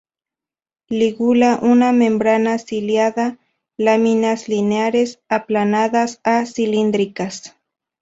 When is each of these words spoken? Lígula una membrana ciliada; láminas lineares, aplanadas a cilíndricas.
Lígula 0.89 1.59
una 1.61 1.91
membrana 1.91 2.57
ciliada; 2.57 3.37
láminas 3.77 4.47
lineares, 4.47 5.19
aplanadas 5.29 6.21
a 6.23 6.43
cilíndricas. 6.47 7.55